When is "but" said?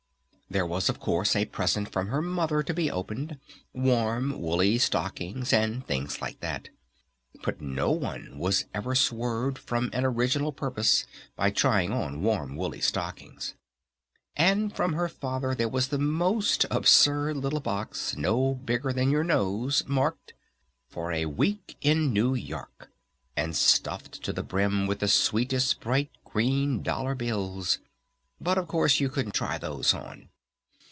7.41-7.61, 28.41-28.57